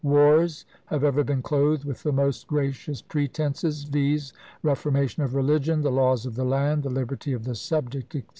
[0.03, 5.91] "Wars have ever been clothed with the most gracious pretences viz., reformation of religion, the
[5.91, 8.23] laws of the land, the liberty of the subject, &c.